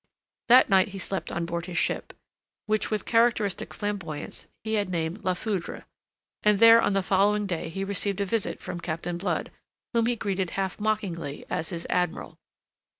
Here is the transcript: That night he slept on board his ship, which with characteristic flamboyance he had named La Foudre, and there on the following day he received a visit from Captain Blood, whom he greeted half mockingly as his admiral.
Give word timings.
That 0.47 0.67
night 0.67 0.87
he 0.87 0.97
slept 0.97 1.31
on 1.31 1.45
board 1.45 1.67
his 1.67 1.77
ship, 1.77 2.13
which 2.65 2.89
with 2.89 3.05
characteristic 3.05 3.71
flamboyance 3.71 4.47
he 4.63 4.73
had 4.73 4.89
named 4.89 5.23
La 5.23 5.35
Foudre, 5.35 5.83
and 6.41 6.57
there 6.57 6.81
on 6.81 6.93
the 6.93 7.03
following 7.03 7.45
day 7.45 7.69
he 7.69 7.83
received 7.83 8.19
a 8.19 8.25
visit 8.25 8.59
from 8.61 8.79
Captain 8.79 9.19
Blood, 9.19 9.51
whom 9.93 10.07
he 10.07 10.15
greeted 10.15 10.49
half 10.57 10.79
mockingly 10.79 11.45
as 11.51 11.69
his 11.69 11.85
admiral. 11.87 12.39